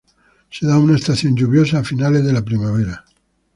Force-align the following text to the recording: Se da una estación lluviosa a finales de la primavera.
Se 0.49 0.65
da 0.65 0.79
una 0.79 0.95
estación 0.95 1.35
lluviosa 1.35 1.77
a 1.77 1.83
finales 1.83 2.25
de 2.25 2.33
la 2.33 2.43
primavera. 2.43 3.05